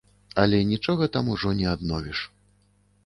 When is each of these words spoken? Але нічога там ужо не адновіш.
Але 0.43 0.61
нічога 0.71 1.07
там 1.17 1.29
ужо 1.35 1.53
не 1.59 1.67
адновіш. 1.75 2.27